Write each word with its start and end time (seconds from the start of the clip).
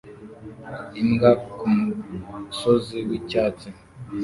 Imbwa 1.01 1.31
kumusozi 1.51 2.97
wicyatsi 3.09 3.67